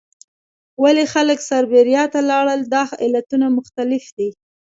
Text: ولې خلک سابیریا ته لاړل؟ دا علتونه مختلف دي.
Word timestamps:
ولې 0.83 1.03
خلک 1.13 1.39
سابیریا 1.49 2.03
ته 2.13 2.19
لاړل؟ 2.29 2.61
دا 2.73 2.83
علتونه 3.03 3.47
مختلف 3.57 4.03
دي. 4.17 4.29